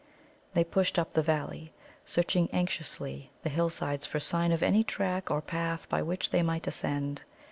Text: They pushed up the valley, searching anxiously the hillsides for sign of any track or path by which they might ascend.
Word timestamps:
They 0.55 0.63
pushed 0.63 0.97
up 0.97 1.13
the 1.13 1.21
valley, 1.21 1.73
searching 2.07 2.49
anxiously 2.51 3.29
the 3.43 3.51
hillsides 3.51 4.07
for 4.07 4.19
sign 4.19 4.51
of 4.51 4.63
any 4.63 4.83
track 4.83 5.29
or 5.29 5.43
path 5.43 5.87
by 5.89 6.01
which 6.01 6.31
they 6.31 6.41
might 6.41 6.65
ascend. 6.65 7.21